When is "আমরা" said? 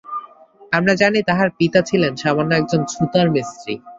0.71-0.93